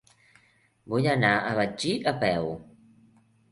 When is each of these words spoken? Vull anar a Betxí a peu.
Vull 0.93 1.09
anar 1.11 1.35
a 1.35 1.53
Betxí 1.61 1.93
a 2.15 2.17
peu. 2.27 2.53